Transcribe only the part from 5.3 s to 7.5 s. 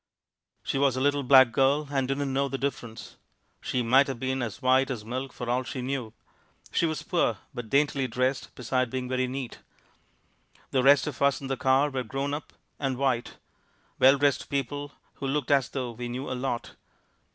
for all she knew. She was poor